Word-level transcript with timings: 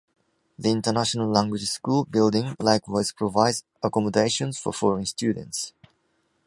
The 0.57 0.71
International 0.71 1.29
Language 1.29 1.67
School 1.69 2.05
building 2.05 2.55
likewise 2.59 3.11
provides 3.11 3.63
accommodations 3.83 4.57
for 4.57 4.73
foreign 4.73 5.05
students. 5.05 5.73